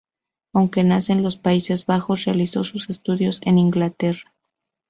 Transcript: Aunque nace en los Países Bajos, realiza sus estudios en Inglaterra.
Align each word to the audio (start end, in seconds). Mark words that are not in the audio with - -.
Aunque 0.55 0.83
nace 0.83 1.11
en 1.13 1.21
los 1.21 1.37
Países 1.37 1.85
Bajos, 1.85 2.25
realiza 2.25 2.63
sus 2.63 2.89
estudios 2.89 3.39
en 3.45 3.59
Inglaterra. 3.59 4.33